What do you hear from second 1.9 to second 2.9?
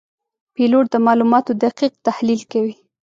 تحلیل کوي.